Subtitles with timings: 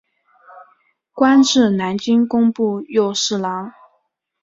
[1.13, 3.71] 官至南京工部右侍郎。